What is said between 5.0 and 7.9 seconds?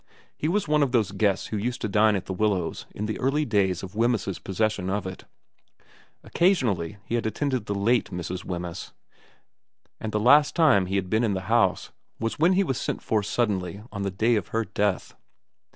it. Occa sionally he had attended the